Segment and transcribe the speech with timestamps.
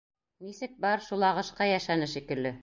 [0.45, 2.55] Нисек бар, шул ағышҡа йәшәне шикелле.